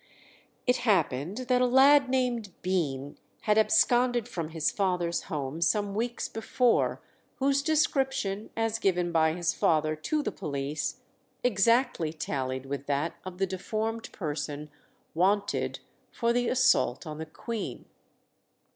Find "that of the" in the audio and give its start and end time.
12.87-13.45